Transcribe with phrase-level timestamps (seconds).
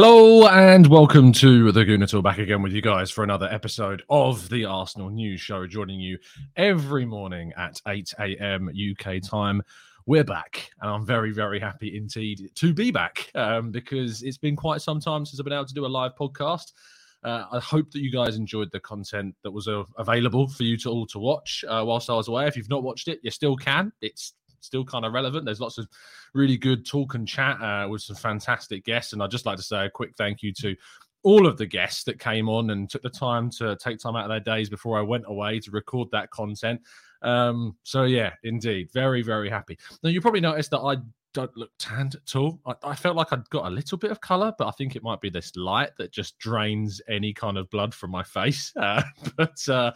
[0.00, 2.22] Hello and welcome to the Gooner Talk.
[2.22, 6.18] Back again with you guys for another episode of the Arsenal News Show, joining you
[6.54, 8.70] every morning at 8 a.m.
[8.70, 9.60] UK time.
[10.06, 14.54] We're back, and I'm very, very happy indeed to be back um, because it's been
[14.54, 16.74] quite some time since I've been able to do a live podcast.
[17.24, 20.76] Uh, I hope that you guys enjoyed the content that was uh, available for you
[20.76, 22.46] to all to watch uh, whilst I was away.
[22.46, 23.90] If you've not watched it, you still can.
[24.00, 25.44] It's still kind of relevant.
[25.44, 25.88] There's lots of
[26.34, 29.12] really good talk and chat uh, with some fantastic guests.
[29.12, 30.74] And I'd just like to say a quick thank you to
[31.22, 34.24] all of the guests that came on and took the time to take time out
[34.24, 36.80] of their days before I went away to record that content.
[37.22, 39.78] Um, so yeah, indeed, very, very happy.
[40.02, 40.96] Now you probably noticed that I
[41.34, 42.60] don't look tanned at all.
[42.66, 45.02] I, I felt like I'd got a little bit of color, but I think it
[45.02, 48.72] might be this light that just drains any kind of blood from my face.
[48.76, 49.02] Uh,
[49.36, 49.92] but uh,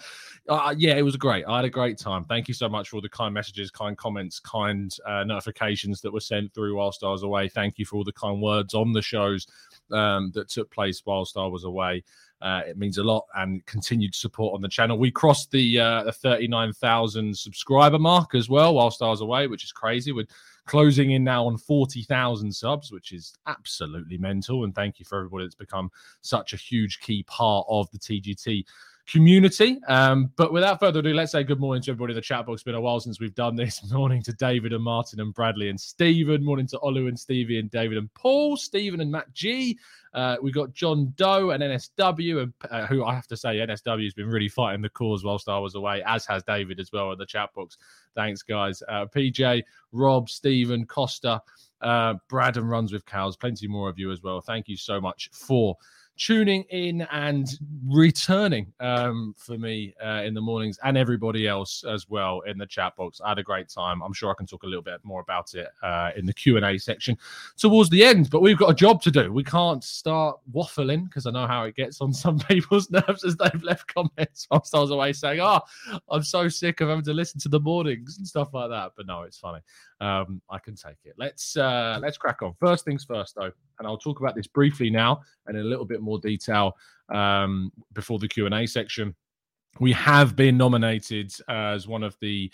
[0.49, 1.45] uh, yeah, it was great.
[1.47, 2.25] I had a great time.
[2.25, 6.13] Thank you so much for all the kind messages, kind comments, kind uh, notifications that
[6.13, 7.49] were sent through whilst I was away.
[7.49, 9.47] Thank you for all the kind words on the shows
[9.91, 12.05] um, that took place whilst I was away.
[12.43, 14.99] Uh, it means a lot and continued support on the channel.
[14.99, 19.63] We crossed the uh, the 39,000 subscriber mark as well whilst I was away, which
[19.63, 20.11] is crazy.
[20.11, 20.27] We're
[20.67, 24.65] closing in now on 40,000 subs, which is absolutely mental.
[24.65, 28.65] And thank you for everybody that's become such a huge key part of the TGT
[29.07, 29.79] community.
[29.89, 32.57] Um, but without further ado, let's say good morning to everybody in the chat box.
[32.57, 33.81] It's been a while since we've done this.
[33.93, 36.45] Morning to David and Martin and Bradley and Stephen.
[36.45, 39.79] Morning to Olu and Stevie and David and Paul, Stephen and Matt G.
[40.15, 44.05] Uh, we got John Doe and NSW, and uh, who I have to say, NSW
[44.05, 47.13] has been really fighting the cause whilst I was away, as has David as well
[47.13, 47.79] in the chat box.
[48.15, 48.83] Thanks, guys.
[48.89, 51.41] Uh, PJ, Rob, Stephen, Costa,
[51.81, 53.37] uh, Brad, and Runs with Cows.
[53.37, 54.41] Plenty more of you as well.
[54.43, 55.77] Thank you so much for
[56.17, 57.49] tuning in and
[57.87, 62.67] returning um, for me uh, in the mornings and everybody else as well in the
[62.67, 63.21] chat box.
[63.25, 64.03] I had a great time.
[64.03, 66.57] I'm sure I can talk a little bit more about it uh, in the Q
[66.57, 67.17] and A section
[67.57, 68.31] towards the end.
[68.31, 69.33] But we've got a job to do.
[69.33, 73.37] We can't start waffling because I know how it gets on some people's nerves as
[73.37, 75.61] they've left comments whilst I was away saying, "Oh,
[76.09, 79.07] I'm so sick of having to listen to the mornings and stuff like that." But
[79.07, 79.61] no, it's funny.
[80.03, 81.15] Um, I can take it.
[81.17, 82.55] Let's uh, let's crack on.
[82.59, 85.85] First things first, though, and I'll talk about this briefly now and in a little
[85.85, 86.77] bit more detail
[87.09, 89.15] um, before the Q and A section.
[89.79, 92.51] We have been nominated as one of the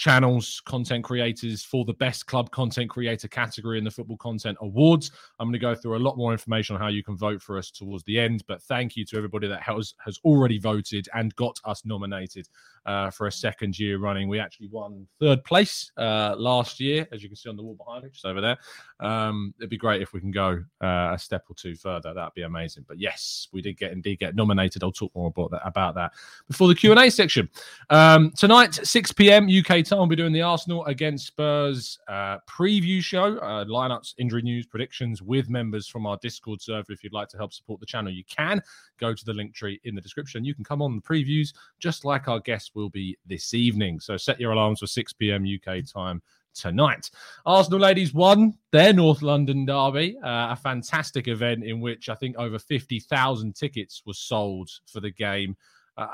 [0.00, 5.10] channels, content creators for the best club content creator category in the Football Content Awards.
[5.38, 7.58] I'm going to go through a lot more information on how you can vote for
[7.58, 8.42] us towards the end.
[8.48, 12.48] But thank you to everybody that has has already voted and got us nominated
[12.86, 14.26] uh, for a second year running.
[14.26, 17.74] We actually won third place uh, last year, as you can see on the wall
[17.74, 18.56] behind me, just over there.
[19.00, 22.14] Um, it'd be great if we can go uh, a step or two further.
[22.14, 22.86] That'd be amazing.
[22.88, 24.82] But yes, we did get indeed get nominated.
[24.82, 26.12] I'll talk more about that about that
[26.48, 27.50] before the Q and A section.
[27.90, 29.46] Um, tonight, 6 p.m.
[29.46, 34.42] UK time, we'll be doing the Arsenal against Spurs uh, preview show, uh, lineups, injury
[34.42, 36.92] news, predictions with members from our Discord server.
[36.92, 38.62] If you'd like to help support the channel, you can
[38.98, 40.44] go to the link tree in the description.
[40.44, 44.00] You can come on the previews just like our guests will be this evening.
[44.00, 45.44] So set your alarms for 6 p.m.
[45.44, 46.22] UK time
[46.54, 47.10] tonight.
[47.44, 52.36] Arsenal ladies won their North London derby, uh, a fantastic event in which I think
[52.36, 55.56] over 50,000 tickets were sold for the game.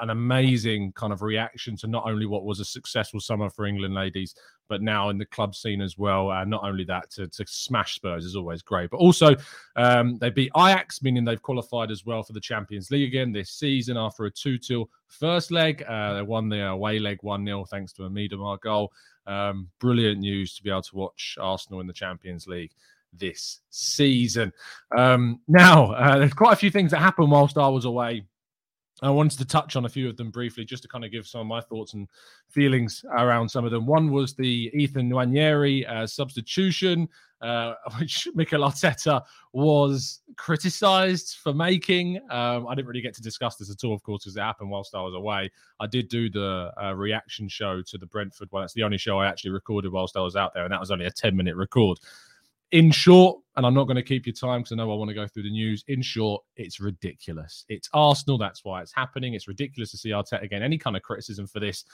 [0.01, 3.95] An amazing kind of reaction to not only what was a successful summer for England
[3.95, 4.35] ladies,
[4.69, 6.31] but now in the club scene as well.
[6.31, 9.35] Uh, not only that, to, to, smash Spurs is always great, but also
[9.77, 13.51] um, they beat Ajax, meaning they've qualified as well for the Champions League again this
[13.51, 15.83] season after a 2 2 first leg.
[15.87, 18.93] Uh, they won the away leg 1 0 thanks to a Miedema goal.
[19.27, 22.73] Um, brilliant news to be able to watch Arsenal in the Champions League
[23.13, 24.53] this season.
[24.97, 28.25] Um, now, uh, there's quite a few things that happened whilst I was away
[29.03, 31.27] I wanted to touch on a few of them briefly, just to kind of give
[31.27, 32.09] some of my thoughts and
[32.49, 33.85] feelings around some of them.
[33.85, 37.07] One was the Ethan Nwaneri uh, substitution,
[37.43, 39.23] uh, which Mikel Arteta
[39.53, 42.19] was criticised for making.
[42.31, 44.71] Um, I didn't really get to discuss this at all, of course, because it happened
[44.71, 45.51] whilst I was away.
[45.79, 48.65] I did do the uh, reaction show to the Brentford one.
[48.65, 50.91] It's the only show I actually recorded whilst I was out there, and that was
[50.91, 51.99] only a 10 minute record
[52.73, 55.09] in short, and I'm not going to keep your time because I know I want
[55.09, 55.85] to go through the news.
[55.89, 57.65] In short, it's ridiculous.
[57.69, 58.39] It's Arsenal.
[58.39, 59.35] That's why it's happening.
[59.35, 60.63] It's ridiculous to see Arteta again.
[60.63, 61.85] Any kind of criticism for this,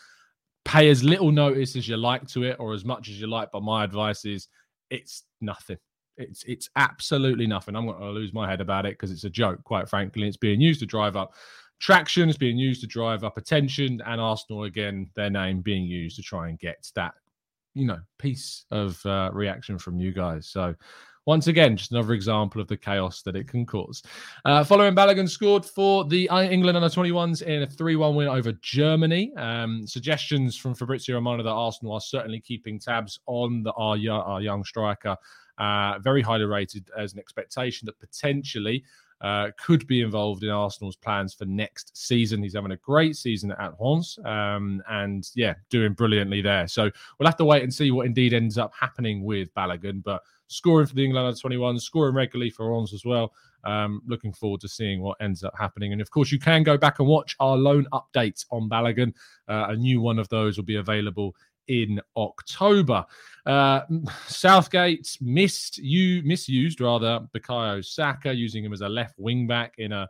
[0.64, 3.50] pay as little notice as you like to it or as much as you like.
[3.52, 4.48] But my advice is
[4.90, 5.78] it's nothing.
[6.16, 7.76] It's it's absolutely nothing.
[7.76, 10.26] I'm going to lose my head about it because it's a joke, quite frankly.
[10.26, 11.34] It's being used to drive up
[11.82, 16.16] traction, it's being used to drive up attention, and Arsenal again, their name being used
[16.16, 17.14] to try and get that
[17.74, 20.48] you know piece of uh, reaction from you guys.
[20.48, 20.74] So
[21.24, 24.02] once again, just another example of the chaos that it can cause.
[24.44, 28.28] Uh, Folarin Balogun scored for the uh, England under 21s in a 3 1 win
[28.28, 29.32] over Germany.
[29.36, 34.40] Um, suggestions from Fabrizio Romano that Arsenal are certainly keeping tabs on the, our, our
[34.40, 35.16] young striker.
[35.58, 38.82] Uh, very highly rated as an expectation that potentially
[39.22, 42.42] uh, could be involved in Arsenal's plans for next season.
[42.42, 46.66] He's having a great season at Reims um, and, yeah, doing brilliantly there.
[46.66, 50.02] So we'll have to wait and see what indeed ends up happening with Balogun.
[50.02, 53.32] But scoring for the England under 21, scoring regularly for Reims as well.
[53.64, 55.92] Um, looking forward to seeing what ends up happening.
[55.92, 59.14] And of course, you can go back and watch our loan updates on Balogun.
[59.48, 61.36] Uh, a new one of those will be available
[61.68, 63.04] in October.
[63.46, 63.80] Uh,
[64.26, 69.92] Southgate missed you misused rather Bukayo Saka using him as a left wing back in
[69.92, 70.08] a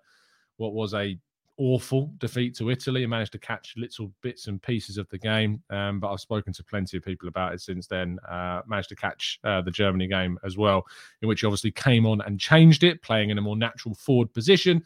[0.57, 1.19] what was a
[1.59, 5.63] awful defeat to Italy and managed to catch little bits and pieces of the game.
[5.71, 8.19] Um, but I've spoken to plenty of people about it since then.
[8.29, 10.85] Uh, managed to catch uh, the Germany game as well,
[11.21, 14.33] in which he obviously came on and changed it, playing in a more natural forward
[14.33, 14.83] position.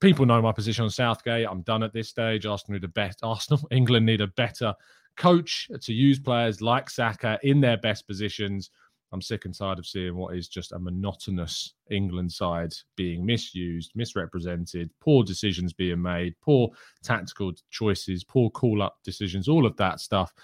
[0.00, 1.46] People know my position on Southgate.
[1.48, 2.46] I'm done at this stage.
[2.46, 3.66] Arsenal need a better Arsenal.
[3.70, 4.74] England need a better
[5.16, 8.70] coach to use players like Saka in their best positions.
[9.12, 13.92] I'm sick and tired of seeing what is just a monotonous England side being misused,
[13.94, 16.70] misrepresented, poor decisions being made, poor
[17.04, 20.34] tactical choices, poor call up decisions, all of that stuff.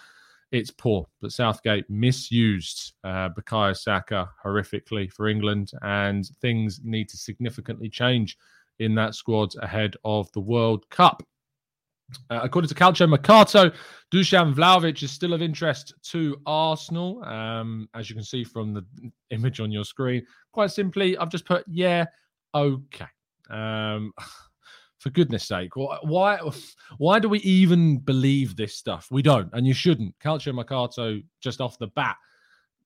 [0.52, 1.06] It's poor.
[1.20, 8.36] But Southgate misused uh, Bukayo Saka horrifically for England, and things need to significantly change
[8.78, 11.22] in that squad ahead of the World Cup.
[12.30, 13.70] Uh, according to Calcio Mercato,
[14.12, 17.22] Dusan Vlahovic is still of interest to Arsenal.
[17.24, 18.84] Um, as you can see from the
[19.30, 22.06] image on your screen, quite simply, I've just put, yeah,
[22.54, 23.06] okay.
[23.48, 24.12] Um,
[24.98, 26.40] for goodness sake, why,
[26.98, 29.08] why do we even believe this stuff?
[29.10, 30.18] We don't, and you shouldn't.
[30.18, 32.16] Calcio Mercato, just off the bat,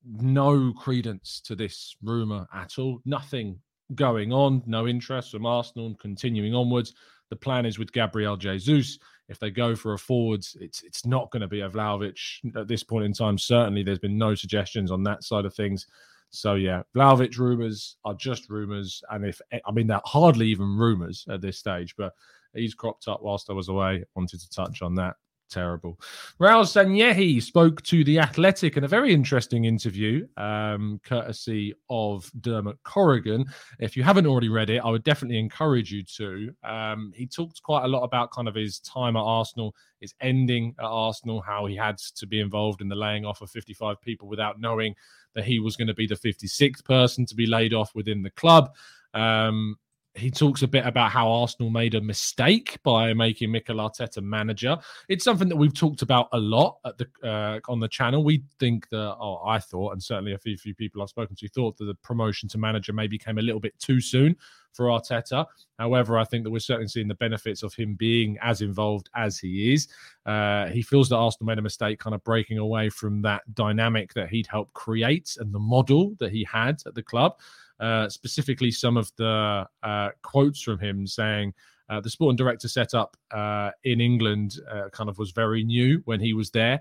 [0.06, 3.00] no credence to this rumor at all.
[3.04, 3.58] Nothing
[3.94, 6.94] going on, no interest from Arsenal continuing onwards.
[7.30, 8.98] The plan is with Gabriel Jesus
[9.28, 12.18] if they go for a forwards, it's it's not going to be a Vlahovic
[12.56, 13.38] at this point in time.
[13.38, 15.86] Certainly, there's been no suggestions on that side of things.
[16.30, 21.24] So yeah, Vlahovic rumors are just rumors, and if I mean they're hardly even rumors
[21.30, 22.12] at this stage, but
[22.54, 24.04] he's cropped up whilst I was away.
[24.14, 25.16] Wanted to touch on that
[25.54, 26.00] terrible.
[26.40, 32.76] Raul Sanllehi spoke to The Athletic in a very interesting interview, um, courtesy of Dermot
[32.82, 33.46] Corrigan.
[33.78, 36.52] If you haven't already read it, I would definitely encourage you to.
[36.64, 40.74] Um, he talked quite a lot about kind of his time at Arsenal, his ending
[40.80, 44.26] at Arsenal, how he had to be involved in the laying off of 55 people
[44.26, 44.96] without knowing
[45.34, 48.30] that he was going to be the 56th person to be laid off within the
[48.30, 48.74] club.
[49.14, 49.76] Um,
[50.16, 54.78] he talks a bit about how Arsenal made a mistake by making Mikel Arteta manager.
[55.08, 58.22] It's something that we've talked about a lot at the uh, on the channel.
[58.22, 61.48] We think that, oh, I thought, and certainly a few, few people I've spoken to
[61.48, 64.36] thought that the promotion to manager maybe came a little bit too soon
[64.72, 65.46] for Arteta.
[65.78, 69.38] However, I think that we're certainly seeing the benefits of him being as involved as
[69.38, 69.88] he is.
[70.26, 74.14] Uh, he feels that Arsenal made a mistake, kind of breaking away from that dynamic
[74.14, 77.36] that he'd helped create and the model that he had at the club.
[77.84, 81.52] Uh, specifically some of the uh, quotes from him saying
[81.90, 86.18] uh, the sporting director setup uh, in England uh, kind of was very new when
[86.18, 86.80] he was there.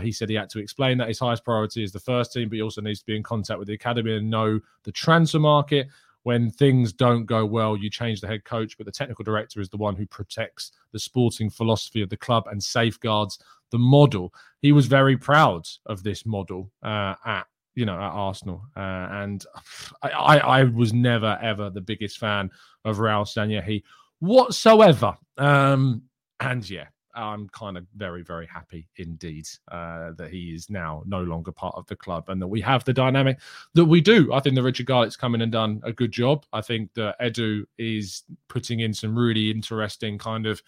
[0.00, 2.54] He said he had to explain that his highest priority is the first team, but
[2.54, 5.88] he also needs to be in contact with the academy and know the transfer market.
[6.22, 9.70] When things don't go well, you change the head coach, but the technical director is
[9.70, 13.40] the one who protects the sporting philosophy of the club and safeguards
[13.72, 14.32] the model.
[14.62, 17.46] He was very proud of this model at
[17.78, 19.44] you know at Arsenal, uh, and
[20.02, 22.50] I, I, I was never ever the biggest fan
[22.84, 23.84] of Raul Sanllehi
[24.18, 25.16] whatsoever.
[25.36, 26.02] Um,
[26.40, 31.22] and yeah, I'm kind of very, very happy indeed uh, that he is now no
[31.22, 33.38] longer part of the club and that we have the dynamic
[33.74, 34.32] that we do.
[34.32, 36.46] I think the Richard Garlick's come in and done a good job.
[36.52, 40.60] I think that Edu is putting in some really interesting kind of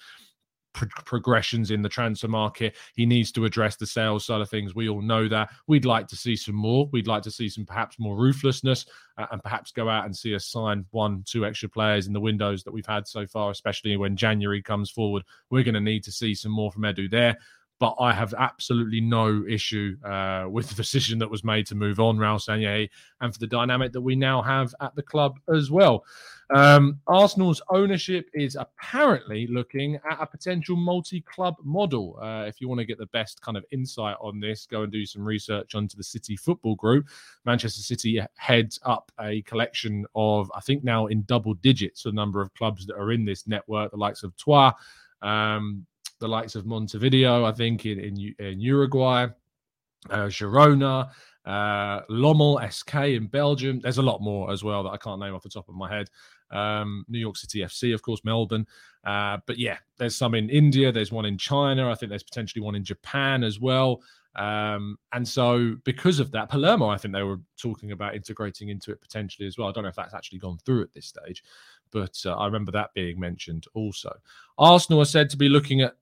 [0.73, 2.77] pro- progressions in the transfer market.
[2.95, 4.75] He needs to address the sales side of things.
[4.75, 5.51] We all know that.
[5.67, 6.89] We'd like to see some more.
[6.93, 8.87] We'd like to see some perhaps more ruthlessness
[9.19, 12.21] uh, and perhaps go out and see us sign one, two extra players in the
[12.21, 15.23] windows that we've had so far, especially when January comes forward.
[15.51, 17.37] We're going to need to see some more from Edu there
[17.81, 21.99] but I have absolutely no issue uh, with the decision that was made to move
[21.99, 22.91] on Raul Sanllehi
[23.23, 26.05] and for the dynamic that we now have at the club as well.
[26.55, 32.19] Um, Arsenal's ownership is apparently looking at a potential multi club model.
[32.21, 34.93] Uh, if you want to get the best kind of insight on this, go and
[34.93, 37.07] do some research onto the City Football Group.
[37.47, 42.43] Manchester City heads up a collection of, I think now in double digits, a number
[42.43, 44.75] of clubs that are in this network, the likes of Troyes.
[45.23, 45.87] Um,
[46.21, 49.27] the likes of Montevideo, I think, in, in, in Uruguay,
[50.09, 51.11] uh, Girona,
[51.45, 53.81] uh, Lommel SK in Belgium.
[53.81, 55.93] There's a lot more as well that I can't name off the top of my
[55.93, 56.09] head.
[56.51, 58.67] Um, New York City FC, of course, Melbourne.
[59.05, 60.93] Uh, but yeah, there's some in India.
[60.93, 61.91] There's one in China.
[61.91, 64.03] I think there's potentially one in Japan as well.
[64.37, 68.93] Um, and so, because of that, Palermo, I think they were talking about integrating into
[68.93, 69.69] it potentially as well.
[69.69, 71.43] I don't know if that's actually gone through at this stage,
[71.91, 74.13] but uh, I remember that being mentioned also.
[74.59, 75.97] Arsenal are said to be looking at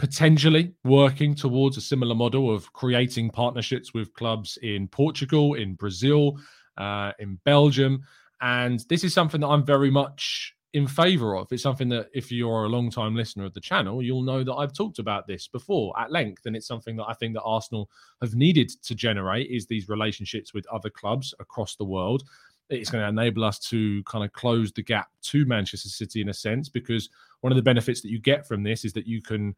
[0.00, 6.38] potentially working towards a similar model of creating partnerships with clubs in Portugal, in Brazil,
[6.78, 8.00] uh, in Belgium.
[8.40, 11.52] And this is something that I'm very much in favor of.
[11.52, 14.54] It's something that, if you're a long time listener of the channel, you'll know that
[14.54, 16.46] I've talked about this before at length.
[16.46, 17.90] And it's something that I think that Arsenal
[18.22, 22.22] have needed to generate is these relationships with other clubs across the world.
[22.70, 26.30] It's going to enable us to kind of close the gap to Manchester City in
[26.30, 27.10] a sense, because
[27.42, 29.54] one of the benefits that you get from this is that you can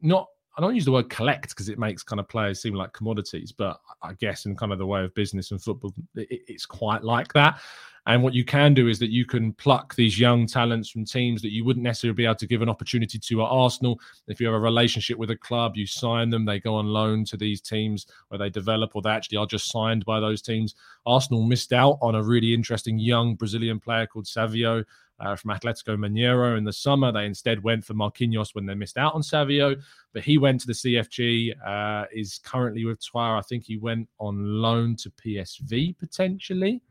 [0.00, 2.92] not I don't use the word collect because it makes kind of players seem like
[2.94, 6.64] commodities, but I guess in kind of the way of business and football, it, it's
[6.64, 7.60] quite like that.
[8.06, 11.42] And what you can do is that you can pluck these young talents from teams
[11.42, 13.98] that you wouldn't necessarily be able to give an opportunity to at Arsenal.
[14.28, 17.24] If you have a relationship with a club, you sign them, they go on loan
[17.26, 20.76] to these teams where they develop or they actually are just signed by those teams.
[21.04, 24.84] Arsenal missed out on a really interesting young Brazilian player called Savio
[25.20, 27.12] uh, from Atletico Mineiro in the summer.
[27.12, 29.76] They instead went for Marquinhos when they missed out on Savio,
[30.12, 33.38] but he went to the CFG, uh, is currently with Troyes.
[33.38, 36.82] I think he went on loan to PSV potentially.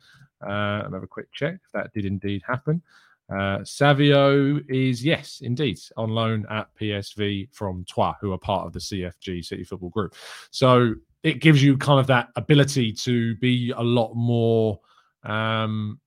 [0.45, 2.81] Uh, another quick check if that did indeed happen.
[3.33, 8.73] Uh, Savio is, yes, indeed, on loan at PSV from Troyes, who are part of
[8.73, 10.13] the CFG City Football Group.
[10.51, 14.79] So it gives you kind of that ability to be a lot more
[15.23, 15.99] um,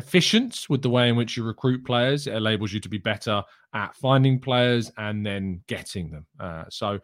[0.00, 2.26] efficient with the way in which you recruit players.
[2.26, 3.42] It enables you to be better
[3.74, 6.26] at finding players and then getting them.
[6.40, 6.98] Uh, so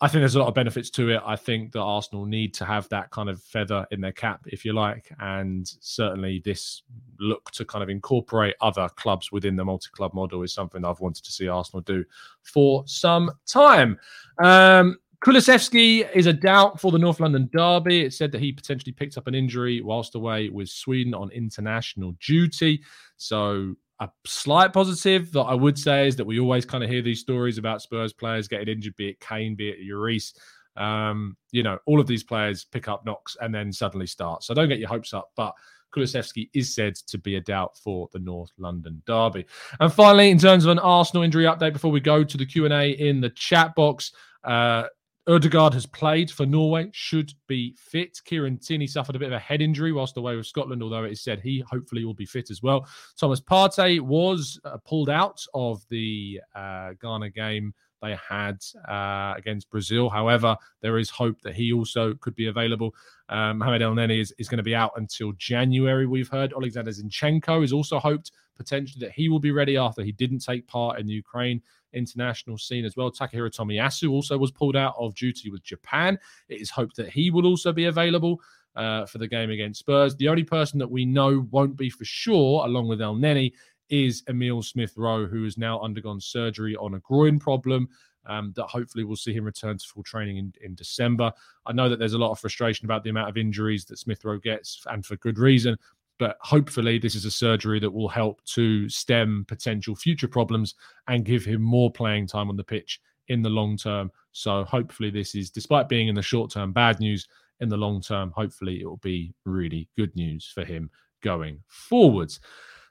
[0.00, 1.20] I think there's a lot of benefits to it.
[1.26, 4.64] I think that Arsenal need to have that kind of feather in their cap, if
[4.64, 6.84] you like, and certainly this
[7.18, 11.24] look to kind of incorporate other clubs within the multi-club model is something I've wanted
[11.24, 12.04] to see Arsenal do
[12.42, 13.98] for some time.
[14.42, 18.00] Um, Kulusevski is a doubt for the North London derby.
[18.00, 22.16] It said that he potentially picked up an injury whilst away with Sweden on international
[22.26, 22.82] duty.
[23.18, 27.02] So a slight positive that I would say is that we always kind of hear
[27.02, 30.32] these stories about Spurs players getting injured, be it Kane, be it Lloris.
[30.76, 34.42] Um, you know, all of these players pick up knocks and then suddenly start.
[34.42, 35.32] So don't get your hopes up.
[35.36, 35.52] But
[35.94, 39.44] Kulusevski is said to be a doubt for the North London derby.
[39.80, 42.64] And finally, in terms of an Arsenal injury update, before we go to the Q
[42.64, 44.12] and A in the chat box,
[44.44, 44.84] uh,
[45.30, 48.20] Ødegaard has played for Norway, should be fit.
[48.24, 51.12] Kieran Tierney suffered a bit of a head injury whilst away with Scotland, although it
[51.12, 52.88] is said he hopefully will be fit as well.
[53.16, 57.72] Thomas Partey was uh, pulled out of the uh, Ghana game
[58.02, 58.58] they had
[58.88, 60.08] uh, against Brazil.
[60.08, 62.92] However, there is hope that he also could be available.
[63.28, 66.52] Um, Mohamed Elneny is, is going to be out until January, we've heard.
[66.52, 70.66] Alexander Zinchenko is also hoped potentially that he will be ready after he didn't take
[70.66, 73.10] part in Ukraine international scene as well.
[73.10, 76.18] Takahiro Tomiyasu also was pulled out of duty with Japan.
[76.48, 78.40] It is hoped that he will also be available
[78.76, 80.16] uh, for the game against Spurs.
[80.16, 83.52] The only person that we know won't be for sure, along with El Elneny,
[83.88, 87.88] is Emil Smith Rowe, who has now undergone surgery on a groin problem.
[88.26, 91.32] Um, that hopefully we'll see him return to full training in, in December.
[91.64, 94.24] I know that there's a lot of frustration about the amount of injuries that Smith
[94.24, 95.78] Rowe gets, and for good reason.
[96.20, 100.74] But hopefully, this is a surgery that will help to stem potential future problems
[101.08, 104.12] and give him more playing time on the pitch in the long term.
[104.32, 107.26] So, hopefully, this is, despite being in the short term bad news,
[107.60, 110.90] in the long term, hopefully, it will be really good news for him
[111.22, 112.38] going forwards.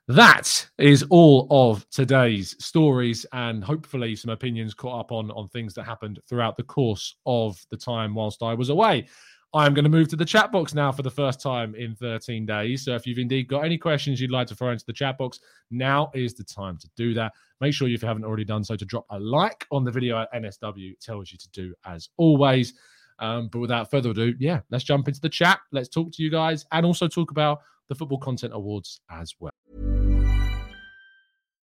[0.08, 5.76] That is all of today's stories and hopefully some opinions caught up on on things
[5.76, 9.08] that happened throughout the course of the time whilst I was away.
[9.54, 12.46] I'm going to move to the chat box now for the first time in 13
[12.46, 12.86] days.
[12.86, 15.40] So if you've indeed got any questions you'd like to throw into the chat box,
[15.72, 17.34] now is the time to do that.
[17.60, 20.22] Make sure if you haven't already done so to drop a like on the video
[20.22, 22.76] at NSW tells you to do as always.
[23.18, 25.60] Um, but without further ado, yeah, let's jump into the chat.
[25.72, 29.52] Let's talk to you guys and also talk about the Football Content Awards as well.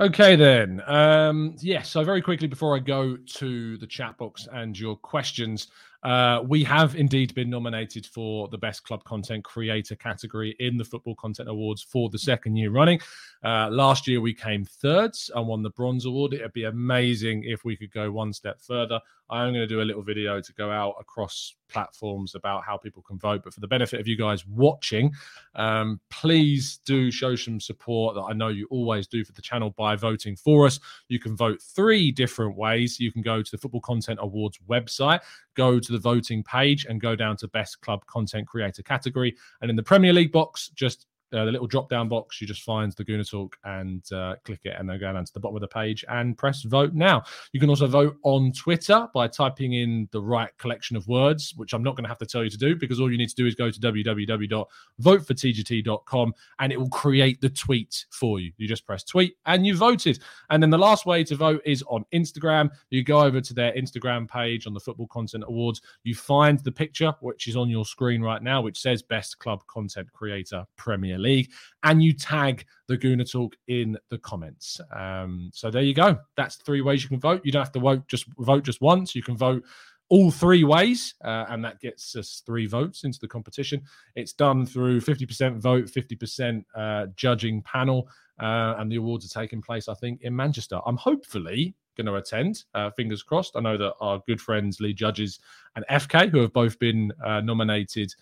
[0.00, 0.82] Okay, then.
[0.86, 4.96] Um, yes, yeah, so very quickly before I go to the chat box and your
[4.96, 5.66] questions,
[6.04, 10.84] uh, we have indeed been nominated for the Best Club Content Creator category in the
[10.86, 12.98] Football Content Awards for the second year running.
[13.44, 16.32] Uh, last year we came thirds and won the Bronze Award.
[16.32, 19.00] It'd be amazing if we could go one step further.
[19.28, 22.76] I am going to do a little video to go out across platforms about how
[22.76, 23.42] people can vote.
[23.44, 25.12] But for the benefit of you guys watching,
[25.54, 29.70] um, please do show some support that I know you always do for the channel
[29.70, 30.80] by voting for us.
[31.08, 32.98] You can vote three different ways.
[32.98, 35.20] You can go to the Football Content Awards website,
[35.54, 39.36] go to the voting page, and go down to Best Club Content Creator category.
[39.60, 42.62] And in the Premier League box, just uh, the little drop down box, you just
[42.62, 45.56] find the Gooner Talk and uh, click it, and then go down to the bottom
[45.56, 47.22] of the page and press vote now.
[47.52, 51.72] You can also vote on Twitter by typing in the right collection of words, which
[51.72, 53.34] I'm not going to have to tell you to do because all you need to
[53.34, 58.52] do is go to www.votefortgt.com and it will create the tweet for you.
[58.56, 60.18] You just press tweet and you voted.
[60.50, 62.70] And then the last way to vote is on Instagram.
[62.90, 65.80] You go over to their Instagram page on the Football Content Awards.
[66.02, 69.66] You find the picture, which is on your screen right now, which says Best Club
[69.66, 71.50] Content Creator Premier League,
[71.82, 74.80] and you tag the Gooner Talk in the comments.
[74.94, 76.18] Um, so there you go.
[76.36, 77.42] That's three ways you can vote.
[77.44, 79.14] You don't have to vote just vote just once.
[79.14, 79.64] You can vote
[80.10, 83.80] all three ways, uh, and that gets us three votes into the competition.
[84.16, 88.08] It's done through 50% vote, 50% uh, judging panel,
[88.40, 90.80] uh, and the awards are taking place, I think, in Manchester.
[90.84, 92.64] I'm hopefully going to attend.
[92.74, 93.56] Uh, fingers crossed.
[93.56, 95.38] I know that our good friends Lee Judges
[95.76, 98.12] and FK, who have both been uh, nominated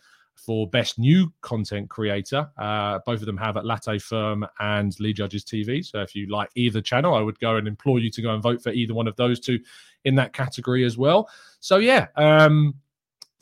[0.44, 2.48] for best new content creator.
[2.56, 5.84] Uh, both of them have at Latte Firm and Lee Judges TV.
[5.84, 8.42] So if you like either channel, I would go and implore you to go and
[8.42, 9.58] vote for either one of those two
[10.04, 11.28] in that category as well.
[11.60, 12.74] So yeah, um,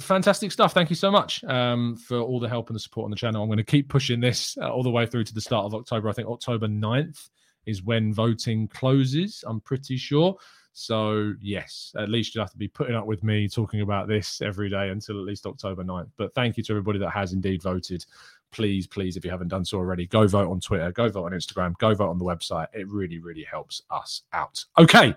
[0.01, 0.73] fantastic stuff.
[0.73, 3.43] Thank you so much um, for all the help and the support on the channel.
[3.43, 5.75] I'm going to keep pushing this uh, all the way through to the start of
[5.75, 6.09] October.
[6.09, 7.29] I think October 9th
[7.67, 9.45] is when voting closes.
[9.47, 10.37] I'm pretty sure.
[10.79, 14.43] So, yes, at least you'll have to be putting up with me talking about this
[14.43, 16.11] every day until at least October 9th.
[16.19, 18.05] But thank you to everybody that has indeed voted.
[18.53, 21.33] Please, please, if you haven't done so already, go vote on Twitter, go vote on
[21.33, 22.67] Instagram, go vote on the website.
[22.75, 24.63] It really, really helps us out.
[24.79, 25.15] Okay,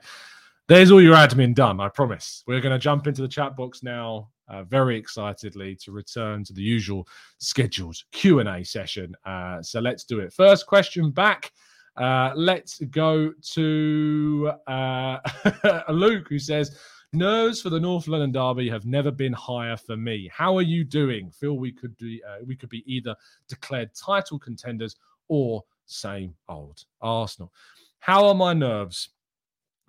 [0.68, 2.42] there's all your admin done, I promise.
[2.48, 4.30] We're going to jump into the chat box now.
[4.48, 10.20] Uh, very excitedly to return to the usual scheduled q&a session uh, so let's do
[10.22, 11.52] it first question back
[12.00, 15.18] uh, let's go to uh,
[15.90, 16.78] Luke, who says,
[17.12, 20.30] Nerves for the North London derby have never been higher for me.
[20.32, 21.32] How are you doing?
[21.32, 23.16] Feel we could be uh, we could be either
[23.48, 24.96] declared title contenders
[25.28, 27.52] or same old Arsenal.
[27.98, 29.10] How are my nerves?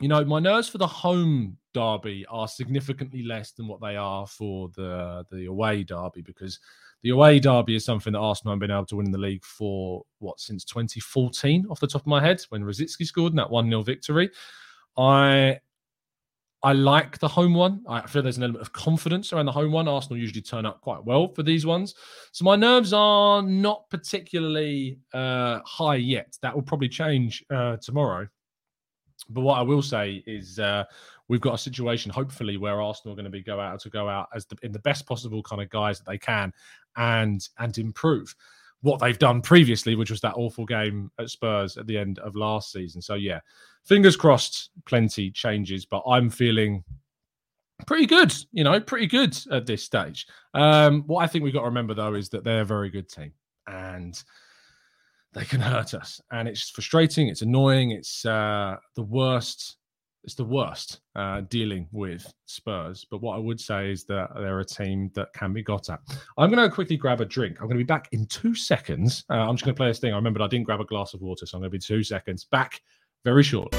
[0.01, 4.27] You know, my nerves for the home derby are significantly less than what they are
[4.27, 6.59] for the the away derby because
[7.03, 9.45] the away derby is something that Arsenal have been able to win in the league
[9.45, 13.49] for what since 2014 off the top of my head when Rosicky scored in that
[13.49, 14.31] 1-0 victory.
[14.97, 15.61] I
[16.63, 17.83] I like the home one.
[17.89, 19.89] I feel there's an element of confidence around the home one.
[19.89, 21.95] Arsenal usually turn up quite well for these ones.
[22.33, 26.37] So my nerves are not particularly uh, high yet.
[26.43, 28.29] That will probably change uh, tomorrow.
[29.31, 30.85] But what I will say is uh,
[31.29, 34.09] we've got a situation, hopefully, where Arsenal are going to be go out to go
[34.09, 36.53] out as the, in the best possible kind of guys that they can
[36.97, 38.35] and and improve
[38.83, 42.35] what they've done previously, which was that awful game at Spurs at the end of
[42.35, 43.03] last season.
[43.03, 43.41] So yeah,
[43.85, 46.83] fingers crossed, plenty changes, but I'm feeling
[47.87, 50.27] pretty good, you know, pretty good at this stage.
[50.55, 53.09] Um, what I think we've got to remember though is that they're a very good
[53.09, 53.33] team
[53.67, 54.23] and
[55.33, 56.21] they can hurt us.
[56.33, 59.77] And it's frustrating, it's annoying, it's uh, the worst
[60.23, 63.07] it's the worst uh, dealing with Spurs.
[63.11, 66.01] But what I would say is that they're a team that can be got at.
[66.37, 67.57] I'm going to quickly grab a drink.
[67.59, 69.25] I'm going to be back in two seconds.
[69.31, 70.13] Uh, I'm just going to play this thing.
[70.13, 72.03] I remembered I didn't grab a glass of water, so I'm going to be two
[72.03, 72.81] seconds back
[73.25, 73.75] very short.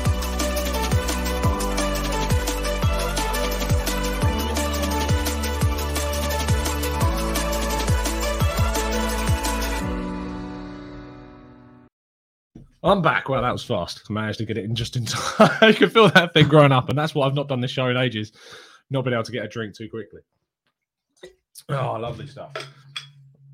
[12.83, 13.29] I'm back.
[13.29, 14.01] Well, that was fast.
[14.09, 15.69] I managed to get it in just in time.
[15.69, 17.87] you can feel that thing growing up, and that's why I've not done this show
[17.87, 18.31] in ages.
[18.89, 20.21] Not been able to get a drink too quickly.
[21.69, 22.51] Oh, lovely stuff.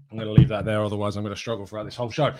[0.09, 2.33] I'm going to leave that there, otherwise I'm going to struggle throughout this whole show.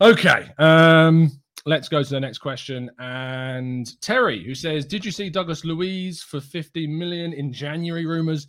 [0.00, 1.32] Okay, um,
[1.64, 2.90] let's go to the next question.
[2.98, 8.46] And Terry, who says, "Did you see Douglas Luiz for 50 million in January rumors?"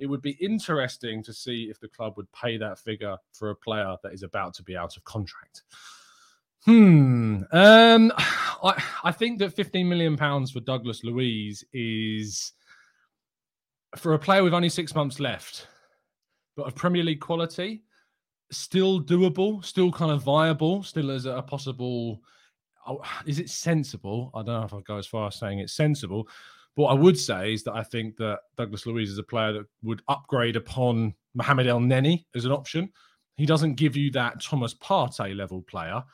[0.00, 3.56] It would be interesting to see if the club would pay that figure for a
[3.56, 5.62] player that is about to be out of contract.
[6.68, 7.44] Hmm.
[7.50, 8.12] Um,
[8.62, 12.52] I I think that 15 million pounds for Douglas Luiz is
[13.96, 15.66] for a player with only six months left,
[16.58, 17.84] but of Premier League quality,
[18.52, 22.20] still doable, still kind of viable, still as a possible.
[22.86, 24.30] Oh, is it sensible?
[24.34, 26.28] I don't know if I go as far as saying it's sensible.
[26.76, 29.54] But what I would say is that I think that Douglas Luiz is a player
[29.54, 32.92] that would upgrade upon Mohamed Elneny as an option.
[33.38, 36.04] He doesn't give you that Thomas Partey level player,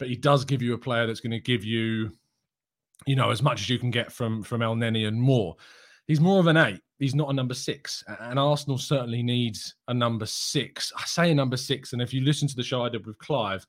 [0.00, 2.10] but he does give you a player that's going to give you,
[3.06, 5.54] you know, as much as you can get from from Elneny and more.
[6.08, 6.80] He's more of an eight.
[6.98, 10.92] He's not a number six, and Arsenal certainly needs a number six.
[10.98, 13.18] I say a number six, and if you listen to the show I did with
[13.18, 13.64] Clive,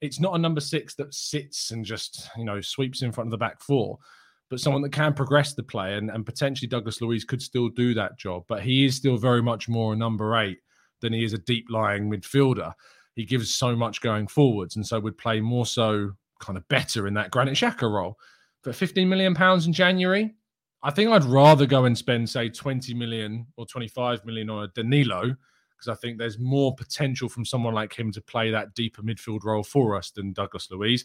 [0.00, 3.32] it's not a number six that sits and just you know sweeps in front of
[3.32, 3.98] the back four,
[4.48, 7.94] but someone that can progress the play, and, and potentially Douglas Luiz could still do
[7.94, 8.44] that job.
[8.48, 10.58] But he is still very much more a number eight
[11.00, 12.72] than he is a deep lying midfielder
[13.14, 17.06] he gives so much going forwards, and so would play more so kind of better
[17.06, 18.18] in that Granit Xhaka role.
[18.62, 20.34] But 15 million pounds in January,
[20.82, 24.68] I think I'd rather go and spend say 20 million or 25 million on a
[24.68, 25.36] Danilo
[25.76, 29.44] because I think there's more potential from someone like him to play that deeper midfield
[29.44, 31.04] role for us than Douglas Luiz.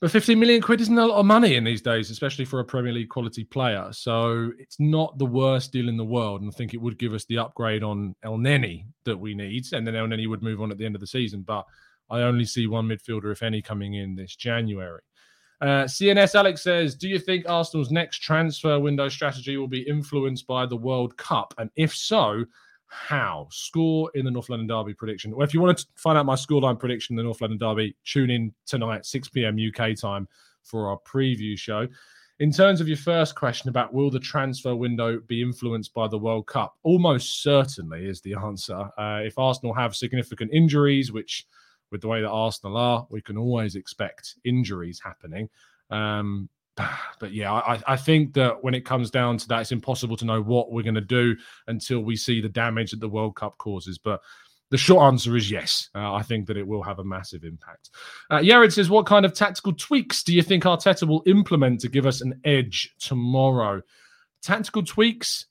[0.00, 2.64] But 15 million quid isn't a lot of money in these days, especially for a
[2.64, 3.88] Premier League quality player.
[3.90, 6.40] So it's not the worst deal in the world.
[6.40, 9.64] And I think it would give us the upgrade on Elneny that we need.
[9.72, 11.42] And then Elneny would move on at the end of the season.
[11.42, 11.66] But
[12.10, 15.02] I only see one midfielder, if any, coming in this January.
[15.60, 20.46] Uh, CNS Alex says, Do you think Arsenal's next transfer window strategy will be influenced
[20.46, 21.52] by the World Cup?
[21.58, 22.44] And if so,
[22.88, 25.34] how score in the North London Derby prediction.
[25.34, 27.96] Well, if you want to find out my scoreline prediction in the North London Derby,
[28.04, 29.56] tune in tonight, 6 p.m.
[29.56, 30.26] UK time
[30.62, 31.86] for our preview show.
[32.40, 36.18] In terms of your first question about will the transfer window be influenced by the
[36.18, 38.88] World Cup, almost certainly is the answer.
[38.96, 41.46] Uh, if Arsenal have significant injuries, which
[41.90, 45.48] with the way that Arsenal are, we can always expect injuries happening.
[45.90, 46.48] Um,
[47.20, 50.24] but yeah, I, I think that when it comes down to that, it's impossible to
[50.24, 51.36] know what we're going to do
[51.66, 53.98] until we see the damage that the World Cup causes.
[53.98, 54.20] But
[54.70, 55.88] the short answer is yes.
[55.94, 57.90] Uh, I think that it will have a massive impact.
[58.30, 61.88] Uh, Yared says, What kind of tactical tweaks do you think Arteta will implement to
[61.88, 63.82] give us an edge tomorrow?
[64.42, 65.46] Tactical tweaks.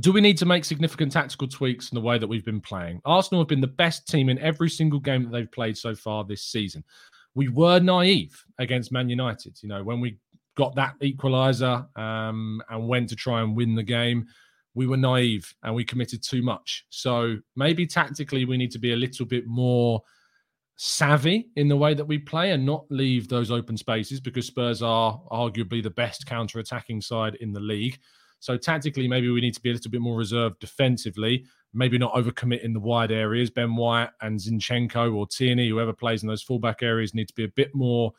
[0.00, 3.02] Do we need to make significant tactical tweaks in the way that we've been playing?
[3.04, 6.24] Arsenal have been the best team in every single game that they've played so far
[6.24, 6.82] this season
[7.34, 9.58] we were naive against Man United.
[9.62, 10.18] You know, when we
[10.56, 14.26] got that equaliser um, and went to try and win the game,
[14.74, 16.86] we were naive and we committed too much.
[16.90, 20.02] So maybe tactically we need to be a little bit more
[20.76, 24.82] savvy in the way that we play and not leave those open spaces because Spurs
[24.82, 27.98] are arguably the best counter-attacking side in the league.
[28.40, 32.12] So tactically, maybe we need to be a little bit more reserved defensively maybe not
[32.14, 33.50] overcommit in the wide areas.
[33.50, 37.44] Ben White and Zinchenko or Tierney, whoever plays in those fullback areas, need to be
[37.44, 38.12] a bit more,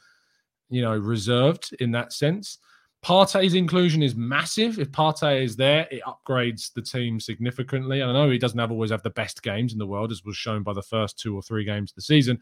[0.74, 2.58] you know, reserved in that sense.
[3.06, 4.80] Partey's inclusion is massive.
[4.80, 8.02] If Partey is there, it upgrades the team significantly.
[8.02, 10.36] I know he doesn't have always have the best games in the world, as was
[10.36, 12.40] shown by the first two or three games of the season.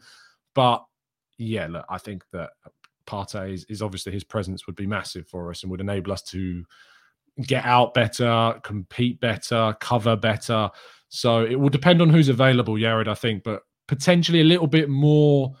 [0.54, 0.82] But
[1.36, 2.50] yeah, look, I think that
[3.06, 6.22] Partey is, is obviously his presence would be massive for us and would enable us
[6.22, 6.64] to
[7.42, 10.70] get out better, compete better, cover better.
[11.10, 14.88] So it will depend on who's available, Yared, I think, but potentially a little bit
[14.88, 15.54] more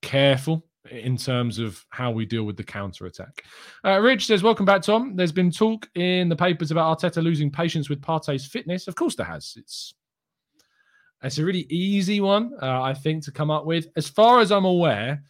[0.00, 3.44] careful in terms of how we deal with the counter attack.
[3.84, 5.14] Uh, Rich says, Welcome back, Tom.
[5.14, 8.88] There's been talk in the papers about Arteta losing patience with Partey's fitness.
[8.88, 9.54] Of course, there has.
[9.56, 9.94] It's
[11.22, 13.88] it's a really easy one, uh, I think, to come up with.
[13.94, 15.22] As far as I'm aware,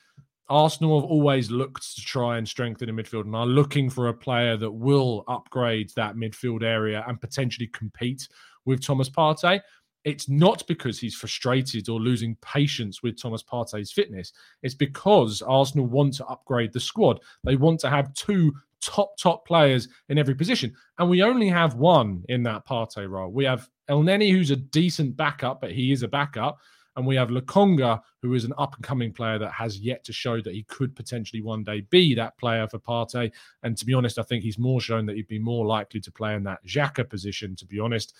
[0.48, 4.14] Arsenal have always looked to try and strengthen the midfield and are looking for a
[4.14, 8.28] player that will upgrade that midfield area and potentially compete
[8.66, 9.60] with Thomas Partey
[10.04, 14.32] it's not because he's frustrated or losing patience with Thomas Partey's fitness.
[14.62, 17.20] It's because Arsenal want to upgrade the squad.
[17.44, 20.74] They want to have two top, top players in every position.
[20.98, 23.30] And we only have one in that Partey role.
[23.30, 26.58] We have Elneny, who's a decent backup, but he is a backup.
[26.96, 30.12] And we have Lokonga, who is an up and coming player that has yet to
[30.12, 33.30] show that he could potentially one day be that player for Partey.
[33.62, 36.10] And to be honest, I think he's more shown that he'd be more likely to
[36.10, 38.14] play in that Xhaka position, to be honest.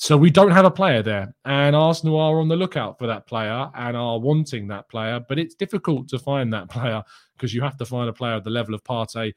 [0.00, 3.26] So we don't have a player there, and Arsenal are on the lookout for that
[3.26, 5.18] player and are wanting that player.
[5.28, 7.02] But it's difficult to find that player
[7.36, 9.34] because you have to find a player at the level of Partey,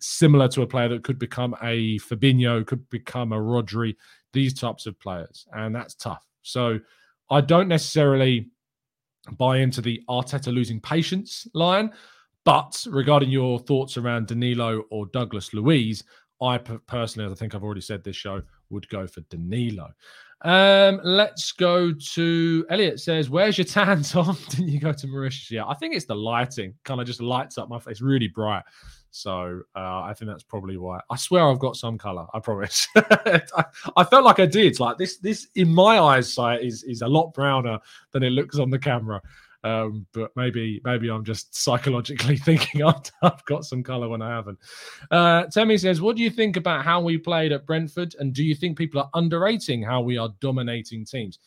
[0.00, 3.94] similar to a player that could become a Fabinho, could become a Rodri,
[4.32, 6.26] these types of players, and that's tough.
[6.42, 6.80] So
[7.30, 8.50] I don't necessarily
[9.38, 11.92] buy into the Arteta losing patience line.
[12.44, 16.02] But regarding your thoughts around Danilo or Douglas Luiz,
[16.42, 19.90] I personally, as I think I've already said this show, would go for Danilo.
[20.42, 24.38] Um, let's go to Elliot says, Where's your tan, Tom?
[24.48, 25.50] Didn't you go to Mauritius?
[25.50, 28.62] Yeah, I think it's the lighting, kind of just lights up my face really bright.
[29.10, 31.00] So uh, I think that's probably why.
[31.10, 32.26] I swear I've got some color.
[32.32, 32.86] I promise.
[32.96, 33.42] I,
[33.96, 34.78] I, felt like I did.
[34.78, 37.78] Like this, this in my eyesight is is a lot browner
[38.12, 39.20] than it looks on the camera.
[39.62, 44.58] Um, but maybe maybe I'm just psychologically thinking I've got some colour when I haven't.
[45.10, 48.42] Uh, Temi says, "What do you think about how we played at Brentford, and do
[48.42, 51.38] you think people are underrating how we are dominating teams?"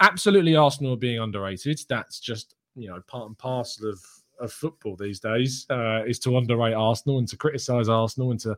[0.00, 1.80] Absolutely, Arsenal are being underrated.
[1.88, 4.04] That's just you know part and parcel of
[4.40, 8.56] of football these days uh, is to underrate Arsenal and to criticise Arsenal and to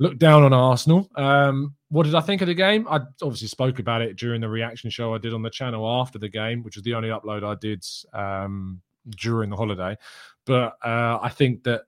[0.00, 1.08] look down on Arsenal.
[1.14, 2.88] Um, what did I think of the game?
[2.88, 6.18] I obviously spoke about it during the reaction show I did on the channel after
[6.18, 9.96] the game, which was the only upload I did um, during the holiday.
[10.46, 11.82] But uh, I think that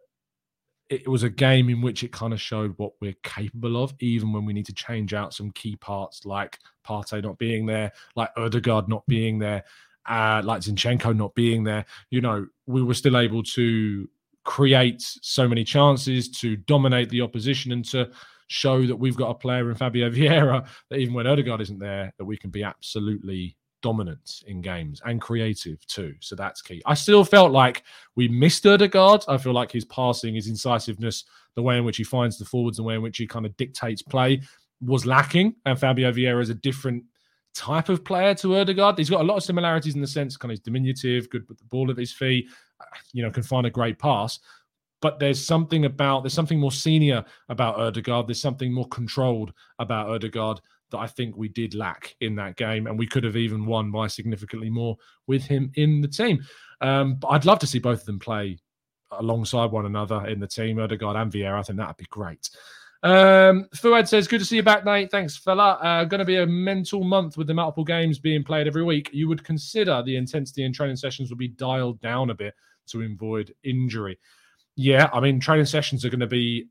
[0.90, 4.30] it was a game in which it kind of showed what we're capable of, even
[4.30, 8.28] when we need to change out some key parts, like Partey not being there, like
[8.36, 9.64] Odegaard not being there,
[10.06, 11.86] uh, like Zinchenko not being there.
[12.10, 14.06] You know, we were still able to
[14.44, 18.10] create so many chances, to dominate the opposition, and to
[18.48, 22.12] show that we've got a player in Fabio Vieira that even when Odegaard isn't there,
[22.18, 26.14] that we can be absolutely dominant in games and creative too.
[26.20, 26.82] So that's key.
[26.86, 27.82] I still felt like
[28.14, 29.24] we missed Odegaard.
[29.26, 31.24] I feel like his passing, his incisiveness,
[31.54, 33.56] the way in which he finds the forwards, the way in which he kind of
[33.56, 34.42] dictates play
[34.80, 35.54] was lacking.
[35.66, 37.04] And Fabio Vieira is a different
[37.54, 38.98] type of player to Odegaard.
[38.98, 41.64] He's got a lot of similarities in the sense, kind of diminutive, good with the
[41.64, 42.48] ball at his feet,
[43.12, 44.38] you know, can find a great pass.
[45.00, 48.28] But there's something about there's something more senior about Odegaard.
[48.28, 52.86] There's something more controlled about Odegaard that I think we did lack in that game,
[52.86, 56.44] and we could have even won by significantly more with him in the team.
[56.80, 58.58] Um, but I'd love to see both of them play
[59.10, 61.58] alongside one another in the team, Odegaard and Vieira.
[61.58, 62.48] I think that'd be great.
[63.02, 65.10] Um, Fuad says, Good to see you back, Nate.
[65.10, 65.72] Thanks, fella.
[65.82, 69.10] Uh, going to be a mental month with the multiple games being played every week.
[69.12, 72.54] You would consider the intensity in training sessions would be dialed down a bit
[72.92, 74.18] to avoid injury.
[74.76, 76.68] Yeah, I mean, training sessions are going to be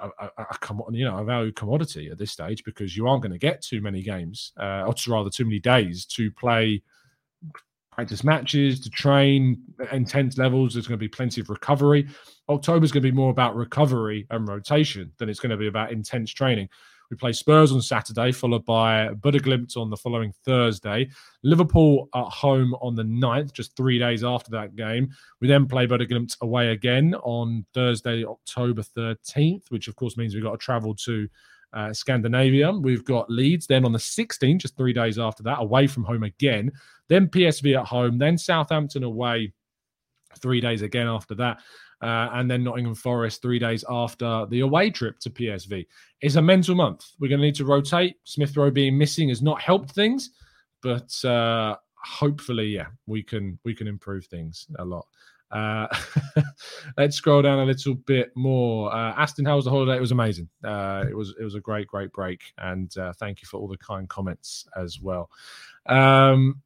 [0.00, 3.32] a, a, a, you know a value commodity at this stage because you aren't going
[3.32, 6.82] to get too many games, uh, or rather too many days to play
[7.96, 10.74] practice matches, to train intense levels.
[10.74, 12.06] There's going to be plenty of recovery.
[12.48, 15.92] October's going to be more about recovery and rotation than it's going to be about
[15.92, 16.68] intense training.
[17.10, 21.08] We play Spurs on Saturday, followed by Bodø/Glimt on the following Thursday.
[21.42, 25.08] Liverpool at home on the 9th, just three days after that game.
[25.40, 30.44] We then play Bodø/Glimt away again on Thursday, October 13th, which of course means we've
[30.44, 31.28] got to travel to
[31.72, 32.72] uh, Scandinavia.
[32.72, 36.22] We've got Leeds then on the 16th, just three days after that, away from home
[36.22, 36.72] again.
[37.08, 39.52] Then PSV at home, then Southampton away
[40.38, 41.60] three days again after that.
[42.02, 45.86] Uh, and then Nottingham Forest three days after the away trip to PSV.
[46.20, 47.06] It's a mental month.
[47.18, 48.16] We're going to need to rotate.
[48.24, 50.30] Smith Rowe being missing has not helped things,
[50.82, 55.06] but uh, hopefully, yeah, we can we can improve things a lot.
[55.50, 55.86] Uh,
[56.98, 58.92] let's scroll down a little bit more.
[58.92, 59.96] Uh, Aston, how was the holiday?
[59.96, 60.48] It was amazing.
[60.64, 63.68] Uh, it was it was a great great break, and uh, thank you for all
[63.68, 65.30] the kind comments as well.
[65.86, 66.62] Um,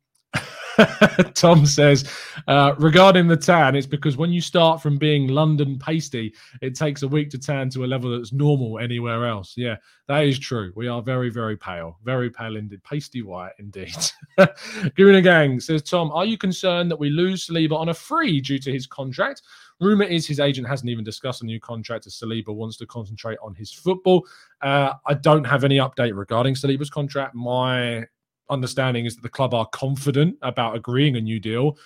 [1.35, 2.11] Tom says
[2.49, 7.03] uh, regarding the tan, it's because when you start from being London pasty, it takes
[7.03, 9.55] a week to tan to a level that's normal anywhere else.
[9.57, 9.77] Yeah,
[10.09, 10.73] that is true.
[10.77, 13.97] We are very, very pale, very pale indeed, pasty white indeed.
[14.97, 18.59] Guna Gang says, Tom, are you concerned that we lose Saliba on a free due
[18.59, 19.43] to his contract?
[19.81, 23.39] Rumor is his agent hasn't even discussed a new contract as Saliba wants to concentrate
[23.43, 24.27] on his football.
[24.61, 27.35] Uh, I don't have any update regarding Saliba's contract.
[27.35, 28.07] My
[28.51, 31.79] understanding is that the club are confident about agreeing a new deal.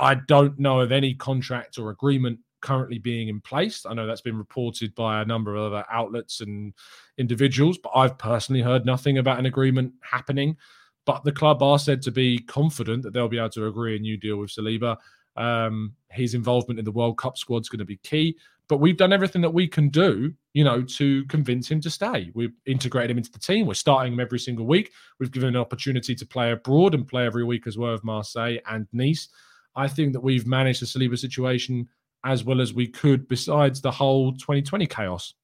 [0.00, 3.84] I don't know of any contract or agreement currently being in place.
[3.86, 6.72] I know that's been reported by a number of other outlets and
[7.18, 10.56] individuals, but I've personally heard nothing about an agreement happening.
[11.04, 14.00] But the club are said to be confident that they'll be able to agree a
[14.00, 14.96] new deal with Saliba.
[15.36, 18.36] Um, his involvement in the World Cup squad is going to be key.
[18.68, 22.32] But we've done everything that we can do, you know, to convince him to stay.
[22.34, 23.66] We've integrated him into the team.
[23.66, 24.92] We're starting him every single week.
[25.20, 28.58] We've given an opportunity to play abroad and play every week as well with Marseille
[28.68, 29.28] and Nice.
[29.76, 31.88] I think that we've managed the Saliba situation
[32.24, 35.34] as well as we could, besides the whole 2020 chaos.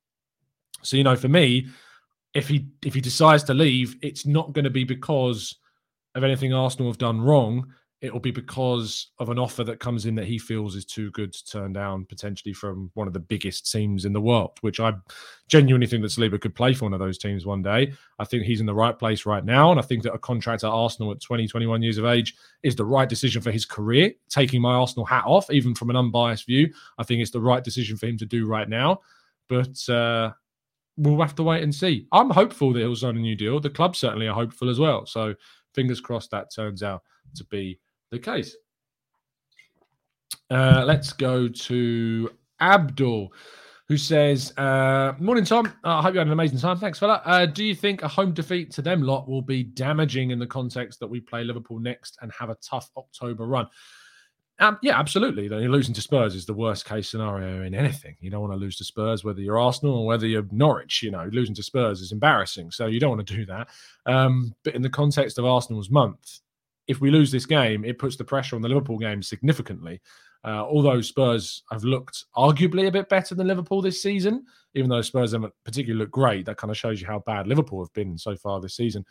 [0.82, 1.68] So, you know, for me,
[2.34, 5.56] if he if he decides to leave, it's not going to be because
[6.14, 10.06] of anything Arsenal have done wrong it will be because of an offer that comes
[10.06, 13.20] in that he feels is too good to turn down potentially from one of the
[13.20, 14.92] biggest teams in the world, which I
[15.46, 17.92] genuinely think that Saliba could play for one of those teams one day.
[18.18, 19.70] I think he's in the right place right now.
[19.70, 22.34] And I think that a contract at Arsenal at 20, 21 years of age
[22.64, 24.12] is the right decision for his career.
[24.28, 27.62] Taking my Arsenal hat off, even from an unbiased view, I think it's the right
[27.62, 28.98] decision for him to do right now.
[29.48, 30.32] But uh,
[30.96, 32.08] we'll have to wait and see.
[32.10, 33.60] I'm hopeful that he'll sign a new deal.
[33.60, 35.06] The club certainly are hopeful as well.
[35.06, 35.36] So
[35.72, 37.02] fingers crossed that turns out
[37.36, 37.78] to be
[38.12, 38.56] the case.
[40.50, 43.32] Uh, let's go to Abdul,
[43.88, 45.66] who says, uh, Morning, Tom.
[45.82, 46.78] Uh, I hope you had an amazing time.
[46.78, 47.22] Thanks, fella.
[47.24, 50.46] Uh, do you think a home defeat to them lot will be damaging in the
[50.46, 53.66] context that we play Liverpool next and have a tough October run?
[54.58, 55.48] Um, yeah, absolutely.
[55.48, 58.14] Losing to Spurs is the worst case scenario in anything.
[58.20, 61.02] You don't want to lose to Spurs, whether you're Arsenal or whether you're Norwich.
[61.02, 62.70] You know, losing to Spurs is embarrassing.
[62.70, 63.68] So you don't want to do that.
[64.04, 66.41] Um, but in the context of Arsenal's month,
[66.86, 70.00] if we lose this game, it puts the pressure on the Liverpool game significantly.
[70.44, 75.02] Uh, although Spurs have looked arguably a bit better than Liverpool this season, even though
[75.02, 78.18] Spurs haven't particularly looked great, that kind of shows you how bad Liverpool have been
[78.18, 79.04] so far this season.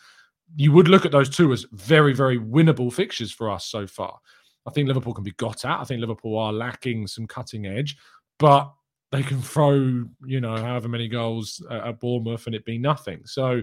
[0.58, 4.20] You would look at those two as very, very winnable fixtures for us so far.
[4.66, 5.80] I think Liverpool can be got at.
[5.80, 7.96] I think Liverpool are lacking some cutting edge,
[8.38, 8.72] but
[9.12, 13.22] they can throw, you know, however many goals at Bournemouth and it be nothing.
[13.26, 13.62] So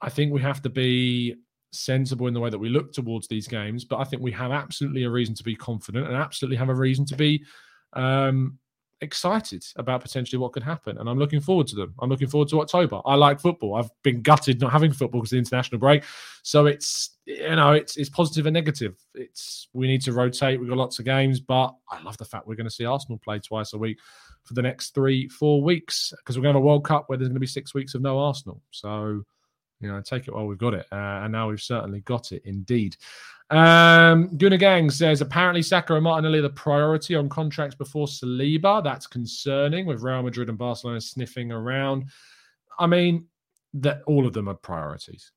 [0.00, 1.36] I think we have to be
[1.72, 3.84] sensible in the way that we look towards these games.
[3.84, 6.74] But I think we have absolutely a reason to be confident and absolutely have a
[6.74, 7.44] reason to be
[7.94, 8.58] um,
[9.00, 10.98] excited about potentially what could happen.
[10.98, 11.94] And I'm looking forward to them.
[12.00, 13.00] I'm looking forward to October.
[13.04, 13.74] I like football.
[13.74, 16.04] I've been gutted not having football because of the international break.
[16.42, 18.96] So it's you know it's it's positive and negative.
[19.14, 20.60] It's we need to rotate.
[20.60, 23.18] We've got lots of games, but I love the fact we're going to see Arsenal
[23.18, 23.98] play twice a week
[24.44, 27.18] for the next three, four weeks because we're going to have a World Cup where
[27.18, 28.62] there's going to be six weeks of no Arsenal.
[28.70, 29.24] So
[29.80, 30.86] you know, take it while we've got it.
[30.92, 32.96] Uh, and now we've certainly got it indeed.
[33.50, 38.82] Um, Gang says apparently Saka and Martinelli are the priority on contracts before Saliba.
[38.82, 42.04] That's concerning with Real Madrid and Barcelona sniffing around.
[42.78, 43.26] I mean,
[43.74, 45.32] that all of them are priorities.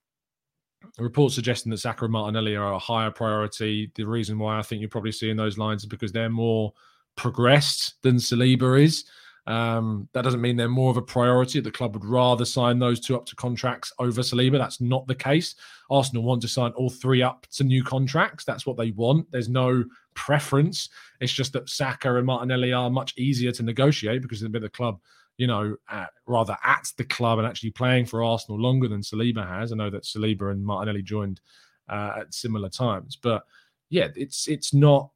[1.00, 3.92] A report suggesting that Saka and Martinelli are a higher priority.
[3.96, 6.74] The reason why I think you're probably seeing those lines is because they're more
[7.16, 9.06] progressed than Saliba is.
[9.46, 11.60] Um, that doesn't mean they're more of a priority.
[11.60, 14.58] The club would rather sign those two up to contracts over Saliba.
[14.58, 15.56] That's not the case.
[15.90, 18.46] Arsenal want to sign all three up to new contracts.
[18.46, 19.30] That's what they want.
[19.32, 20.90] There's no preference.
[21.20, 24.70] It's just that Saka and Martinelli are much easier to negotiate because they've been the
[24.70, 25.00] club,
[25.38, 29.46] you know, at, rather at the club and actually playing for Arsenal longer than Saliba
[29.48, 29.74] has.
[29.74, 31.42] I know that Saliba and Martinelli joined
[31.90, 33.44] uh, at similar times, but
[33.90, 35.10] yeah, it's it's not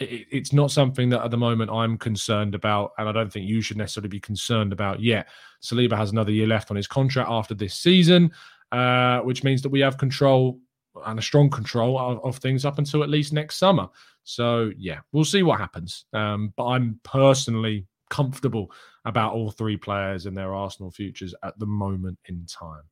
[0.00, 3.46] it, it's not something that at the moment I'm concerned about, and I don't think
[3.46, 5.28] you should necessarily be concerned about yet.
[5.62, 8.32] Saliba has another year left on his contract after this season,
[8.72, 10.58] uh, which means that we have control
[11.06, 13.88] and a strong control of, of, things up until at least next summer.
[14.24, 16.04] So yeah, we'll see what happens.
[16.12, 18.72] Um, but I'm personally comfortable
[19.04, 22.82] about all three players and their Arsenal futures at the moment in time.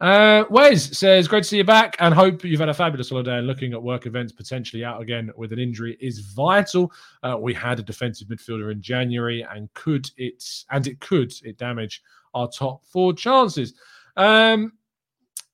[0.00, 3.38] Uh, Wes says, Great to see you back and hope you've had a fabulous holiday.
[3.38, 6.90] And looking at work events potentially out again with an injury is vital.
[7.22, 11.58] Uh, we had a defensive midfielder in January and could it, and it could it
[11.58, 12.02] damage
[12.34, 13.74] our top four chances.
[14.16, 14.72] Um,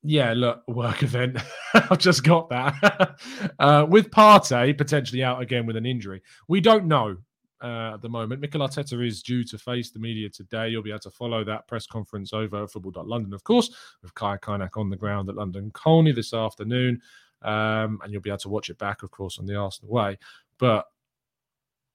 [0.02, 1.38] Yeah, look, work event.
[1.74, 3.18] I've just got that.
[3.58, 6.22] uh, with Partey potentially out again with an injury.
[6.46, 7.16] We don't know
[7.62, 8.40] uh, at the moment.
[8.40, 10.68] Mikel Arteta is due to face the media today.
[10.68, 14.38] You'll be able to follow that press conference over at football.london, of course, with Kai
[14.38, 17.00] Kaynak on the ground at London Colney this afternoon.
[17.42, 20.18] Um, and you'll be able to watch it back, of course, on the Arsenal way.
[20.58, 20.86] But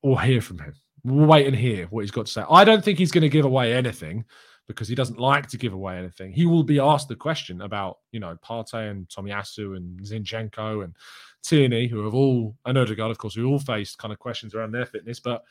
[0.03, 0.73] we'll hear from him.
[1.03, 2.43] We'll wait and hear what he's got to say.
[2.49, 4.25] I don't think he's going to give away anything
[4.71, 6.31] because he doesn't like to give away anything.
[6.31, 10.95] He will be asked the question about, you know, Partey and Tomiyasu and Zinchenko and
[11.43, 14.71] Tierney, who have all, and Odegaard, of course, who all faced kind of questions around
[14.71, 15.43] their fitness, but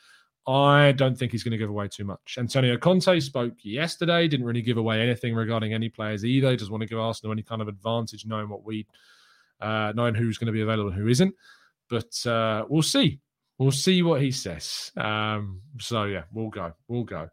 [0.47, 2.37] I don't think he's going to give away too much.
[2.39, 6.49] Antonio Conte spoke yesterday, didn't really give away anything regarding any players either.
[6.49, 8.87] He doesn't want to give Arsenal any kind of advantage knowing what we,
[9.59, 11.35] uh, knowing who's going to be available and who isn't.
[11.89, 13.19] But uh, we'll see.
[13.61, 14.91] We'll see what he says.
[14.97, 16.73] Um, so yeah, we'll go.
[16.87, 17.29] We'll go.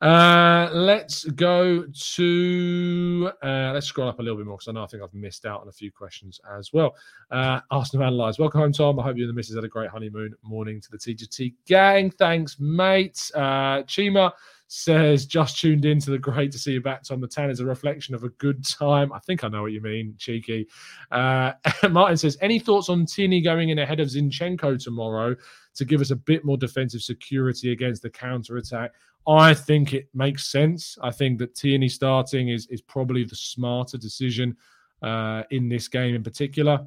[0.00, 3.30] Uh, let's go to.
[3.44, 5.44] Uh, let's scroll up a little bit more because I know I think I've missed
[5.44, 6.96] out on a few questions as well.
[7.30, 8.38] Uh, Arsenal analyze.
[8.38, 8.98] Welcome home, Tom.
[8.98, 10.32] I hope you and the missus had a great honeymoon.
[10.42, 12.10] Morning to the TGT gang.
[12.10, 13.30] Thanks, mate.
[13.34, 14.32] Uh, Chima
[14.68, 17.50] says just tuned in to the great to see you back tom the tan.
[17.50, 19.12] Is a reflection of a good time.
[19.12, 20.68] I think i know what you mean cheeky.
[21.10, 21.52] Uh,
[21.90, 25.36] martin says any thoughts on Tierney going in ahead of zinchenko tomorrow
[25.74, 28.92] to give us a bit more defensive security against the counter attack
[29.28, 30.96] i think it makes sense.
[31.02, 34.56] I think that Tierney starting is is probably the smarter decision
[35.02, 36.86] uh, in this game in particular.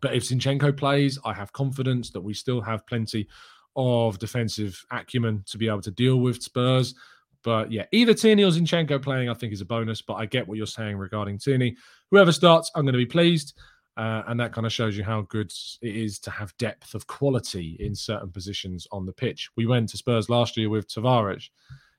[0.00, 3.28] But if Zinchenko plays, I have confidence that we still have plenty
[3.76, 6.94] of defensive acumen to be able to deal with Spurs.
[7.42, 10.00] But yeah, either Tierney or Zinchenko playing, I think, is a bonus.
[10.00, 11.76] But I get what you're saying regarding Tierney.
[12.10, 13.54] Whoever starts, I'm going to be pleased.
[13.96, 17.06] Uh, and that kind of shows you how good it is to have depth of
[17.06, 19.50] quality in certain positions on the pitch.
[19.56, 21.48] We went to Spurs last year with Tavares.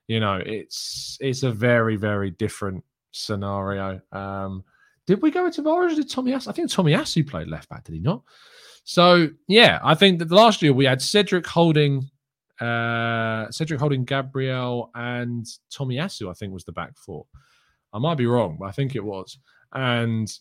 [0.07, 4.01] You know, it's it's a very very different scenario.
[4.11, 4.63] Um,
[5.07, 5.95] did we go with Tavares?
[5.95, 6.49] Did Tomiyasu?
[6.49, 7.86] I think Tomiyasu played left back.
[7.86, 8.23] Did he not?
[8.86, 12.09] So yeah, I think that last year we had Cedric holding
[12.61, 17.25] uh Cedric holding Gabriel and Tomiyasu, I think was the back four.
[17.91, 19.38] I might be wrong, but I think it was.
[19.73, 20.31] And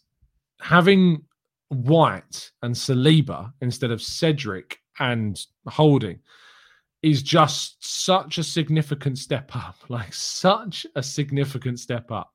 [0.61, 1.24] having
[1.68, 6.20] White and Saliba instead of Cedric and Holding
[7.03, 9.76] is just such a significant step up.
[9.88, 12.32] Like such a significant step up.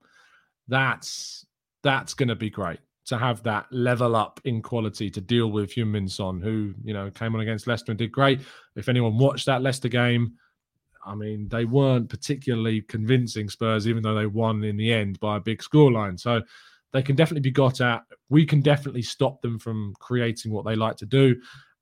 [0.68, 1.46] That's
[1.84, 2.80] that's going to be great
[3.10, 7.10] to have that level up in quality to deal with Heung-min Son, who you know
[7.10, 8.40] came on against Leicester and did great.
[8.76, 10.36] If anyone watched that Leicester game,
[11.04, 15.38] I mean they weren't particularly convincing Spurs, even though they won in the end by
[15.38, 16.20] a big scoreline.
[16.20, 16.42] So
[16.94, 18.04] they can definitely be got at.
[18.30, 21.36] We can definitely stop them from creating what they like to do,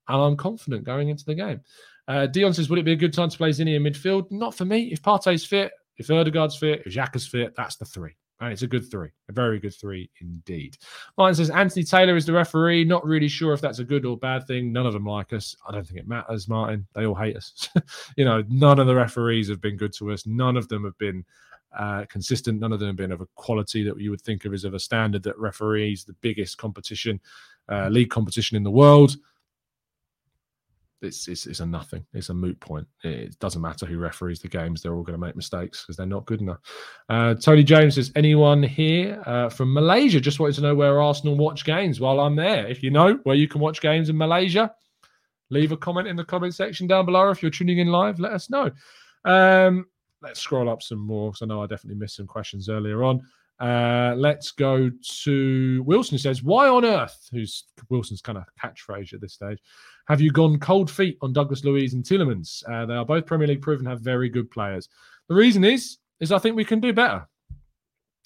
[0.08, 1.60] and I'm confident going into the game.
[2.06, 4.30] Uh, Dion says, "Would it be a good time to play Zinni in midfield?
[4.30, 4.84] Not for me.
[4.92, 8.16] If Partey's fit, if Odegaard's fit, if Xhaka's fit, that's the three.
[8.40, 10.76] And it's a good three, a very good three indeed.
[11.16, 12.84] Martin says Anthony Taylor is the referee.
[12.84, 14.72] Not really sure if that's a good or bad thing.
[14.72, 15.56] None of them like us.
[15.68, 16.86] I don't think it matters, Martin.
[16.94, 17.68] They all hate us.
[18.16, 20.24] you know, none of the referees have been good to us.
[20.24, 21.24] None of them have been
[21.76, 22.60] uh, consistent.
[22.60, 24.74] None of them have been of a quality that you would think of as of
[24.74, 27.20] a standard that referees the biggest competition,
[27.68, 29.16] uh, league competition in the world
[31.00, 32.04] it's, it's, it's a nothing.
[32.12, 32.86] It's a moot point.
[33.04, 36.06] It doesn't matter who referees the games; they're all going to make mistakes because they're
[36.06, 36.58] not good enough.
[37.08, 40.20] Uh, Tony James says, "Anyone here uh, from Malaysia?
[40.20, 42.66] Just wanted to know where Arsenal watch games while I'm there.
[42.66, 44.72] If you know where you can watch games in Malaysia,
[45.50, 47.30] leave a comment in the comment section down below.
[47.30, 48.70] If you're tuning in live, let us know.
[49.24, 49.86] Um,
[50.22, 53.22] let's scroll up some more because I know I definitely missed some questions earlier on.
[53.60, 54.90] Uh, let's go
[55.22, 56.18] to Wilson.
[56.18, 59.58] Says, "Why on earth?" Who's Wilson's kind of catchphrase at this stage?
[60.06, 62.62] Have you gone cold feet on Douglas Luiz and Tielemans?
[62.70, 64.88] Uh, they are both Premier League proven have very good players.
[65.28, 67.26] The reason is, is I think we can do better.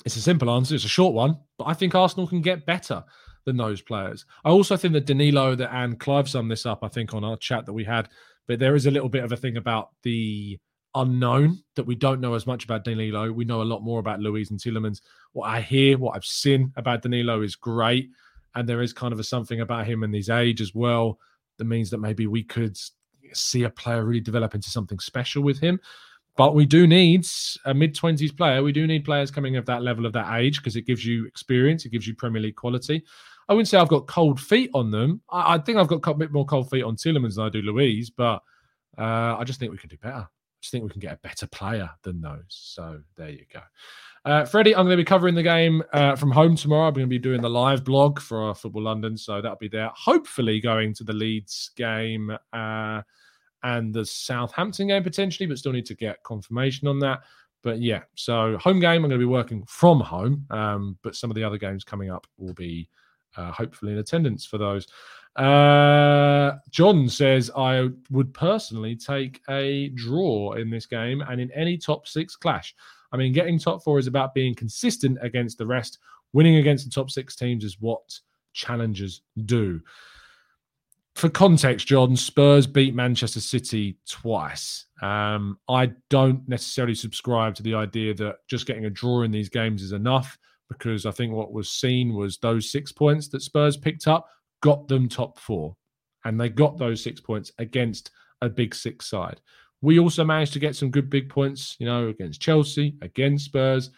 [0.05, 0.75] It's a simple answer.
[0.75, 3.03] It's a short one, but I think Arsenal can get better
[3.45, 4.25] than those players.
[4.45, 6.81] I also think that Danilo that and Clive summed this up.
[6.83, 8.09] I think on our chat that we had,
[8.47, 10.59] but there is a little bit of a thing about the
[10.95, 13.33] unknown that we don't know as much about Danilo.
[13.33, 15.01] We know a lot more about Luiz and Tielemans.
[15.33, 18.11] What I hear, what I've seen about Danilo is great,
[18.55, 21.19] and there is kind of a something about him and his age as well
[21.59, 22.77] that means that maybe we could
[23.33, 25.81] see a player really develop into something special with him.
[26.37, 27.27] But we do need
[27.67, 28.63] a mid 20s player.
[28.63, 31.27] We do need players coming of that level of that age because it gives you
[31.27, 33.05] experience, it gives you Premier League quality.
[33.49, 35.21] I wouldn't say I've got cold feet on them.
[35.31, 37.61] I, I think I've got a bit more cold feet on Tielemans than I do
[37.61, 38.43] Luiz, but
[38.97, 40.29] uh, I just think we can do better.
[40.63, 42.47] Just think we can get a better player than those.
[42.49, 43.61] So there you go.
[44.25, 46.87] Uh, Freddie, I'm going to be covering the game uh, from home tomorrow.
[46.87, 49.67] I'm going to be doing the live blog for our Football London, so that'll be
[49.67, 49.91] there.
[49.97, 53.03] Hopefully, going to the Leeds game uh,
[53.65, 57.23] and the Southampton game potentially, but still need to get confirmation on that.
[57.65, 61.31] But yeah, so home game, I'm going to be working from home, um, but some
[61.31, 62.89] of the other games coming up will be
[63.37, 64.87] uh, hopefully in attendance for those.
[65.37, 71.79] Uh, John says, I would personally take a draw in this game and in any
[71.79, 72.75] top six clash.
[73.13, 75.99] I mean, getting top four is about being consistent against the rest.
[76.33, 78.19] Winning against the top six teams is what
[78.53, 79.81] challengers do.
[81.15, 84.87] For context, John, Spurs beat Manchester City twice.
[85.03, 89.51] Um, I don't necessarily subscribe to the idea that just getting a draw in these
[89.51, 90.39] games is enough
[90.79, 94.29] because I think what was seen was those six points that Spurs picked up
[94.63, 95.77] got them top four.
[96.25, 98.11] And they got those six points against
[98.41, 99.41] a big six side.
[99.81, 103.91] We also managed to get some good big points, you know, against Chelsea, against Spurs,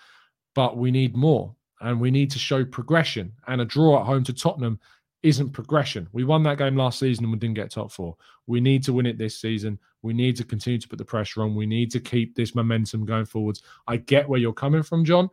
[0.54, 3.32] but we need more and we need to show progression.
[3.46, 4.80] And a draw at home to Tottenham
[5.22, 6.08] isn't progression.
[6.12, 8.16] We won that game last season and we didn't get top four.
[8.46, 9.78] We need to win it this season.
[10.02, 11.54] We need to continue to put the pressure on.
[11.54, 13.62] We need to keep this momentum going forwards.
[13.86, 15.28] I get where you're coming from, John,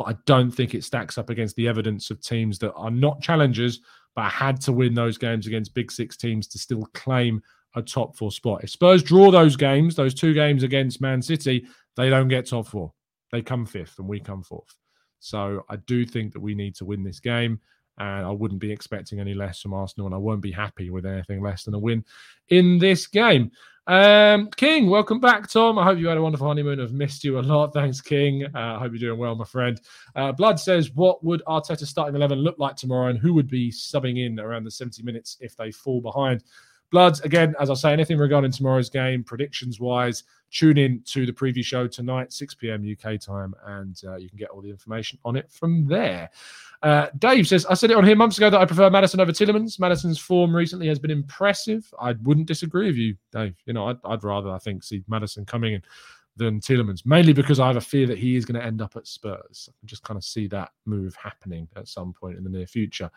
[0.00, 3.20] but I don't think it stacks up against the evidence of teams that are not
[3.20, 3.80] challengers,
[4.16, 7.42] but had to win those games against big six teams to still claim
[7.76, 8.64] a top four spot.
[8.64, 11.66] If Spurs draw those games, those two games against Man City,
[11.98, 12.94] they don't get top four.
[13.30, 14.74] They come fifth and we come fourth.
[15.18, 17.60] So I do think that we need to win this game.
[17.98, 21.04] And I wouldn't be expecting any less from Arsenal, and I won't be happy with
[21.04, 22.04] anything less than a win
[22.48, 23.50] in this game.
[23.86, 25.78] Um, King, welcome back, Tom.
[25.78, 26.80] I hope you had a wonderful honeymoon.
[26.80, 27.68] I've missed you a lot.
[27.74, 28.44] Thanks, King.
[28.44, 29.80] Uh, I hope you're doing well, my friend.
[30.14, 33.70] Uh, Blood says, What would Arteta's starting 11 look like tomorrow, and who would be
[33.70, 36.44] subbing in around the 70 minutes if they fall behind?
[36.90, 41.32] Bloods, again, as I say, anything regarding tomorrow's game, predictions wise, tune in to the
[41.32, 42.84] preview show tonight, 6 p.m.
[42.84, 46.30] UK time, and uh, you can get all the information on it from there.
[46.82, 49.32] Uh, Dave says, I said it on here months ago that I prefer Maddison over
[49.32, 49.78] Tielemans.
[49.78, 51.92] Maddison's form recently has been impressive.
[52.00, 53.54] I wouldn't disagree with you, Dave.
[53.66, 55.82] You know, I'd, I'd rather, I think, see Maddison coming in
[56.36, 58.96] than Tielemans, mainly because I have a fear that he is going to end up
[58.96, 59.68] at Spurs.
[59.68, 62.66] I can just kind of see that move happening at some point in the near
[62.66, 63.10] future.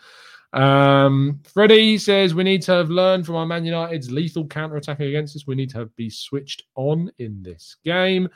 [0.51, 5.07] Um, Freddie says we need to have learned from our Man United's lethal counter attacking
[5.07, 5.47] against us.
[5.47, 8.30] We need to have, be switched on in this game.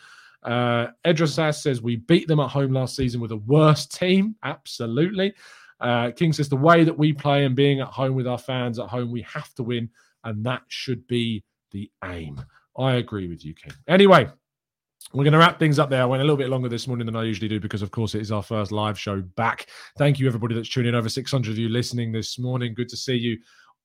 [0.43, 4.35] Uh, Edrasas says we beat them at home last season with a worse team.
[4.43, 5.33] Absolutely.
[5.79, 8.79] Uh, King says the way that we play and being at home with our fans
[8.79, 9.89] at home, we have to win,
[10.23, 12.41] and that should be the aim.
[12.77, 13.73] I agree with you, King.
[13.87, 14.29] Anyway,
[15.13, 16.01] we're going to wrap things up there.
[16.01, 18.13] I went a little bit longer this morning than I usually do because, of course,
[18.13, 19.67] it is our first live show back.
[19.97, 20.95] Thank you, everybody that's tuning in.
[20.95, 22.73] Over 600 of you listening this morning.
[22.73, 23.37] Good to see you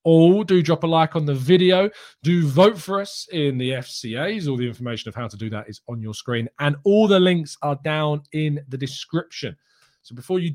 [0.02, 0.42] all.
[0.42, 1.88] Do drop a like on the video.
[2.24, 4.48] Do vote for us in the FCAs.
[4.48, 7.20] All the information of how to do that is on your screen, and all the
[7.20, 9.56] links are down in the description.
[10.02, 10.54] So before you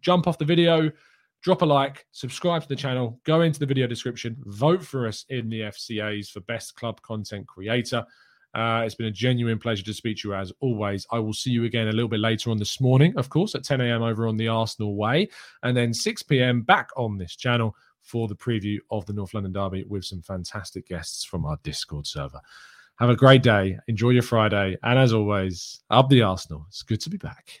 [0.00, 0.90] jump off the video,
[1.42, 5.26] drop a like, subscribe to the channel, go into the video description, vote for us
[5.28, 8.04] in the FCAs for Best Club Content Creator.
[8.56, 11.06] Uh, it's been a genuine pleasure to speak to you as always.
[11.12, 13.64] I will see you again a little bit later on this morning, of course, at
[13.64, 14.02] 10 a.m.
[14.02, 15.28] over on the Arsenal Way,
[15.62, 16.62] and then 6 p.m.
[16.62, 20.88] back on this channel for the preview of the North London Derby with some fantastic
[20.88, 22.40] guests from our Discord server.
[22.98, 23.78] Have a great day.
[23.88, 24.78] Enjoy your Friday.
[24.82, 26.64] And as always, up the Arsenal.
[26.68, 27.60] It's good to be back.